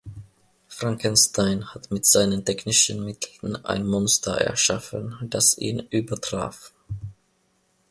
Frankenstein 0.67 1.75
hat 1.75 1.91
mit 1.91 2.07
seinen 2.07 2.43
technischen 2.43 3.05
Mitteln 3.05 3.63
ein 3.65 3.85
Monster 3.85 4.33
erschaffen, 4.35 5.15
das 5.29 5.55
ihn 5.59 5.77
übertraf. 5.91 6.73